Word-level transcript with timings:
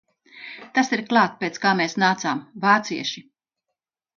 Tas 0.77 0.87
ir 0.97 1.03
klāt 1.11 1.35
pēc 1.43 1.61
kā 1.65 1.75
mēs 1.81 1.95
nācām, 2.05 2.43
Vācieši! 2.65 3.25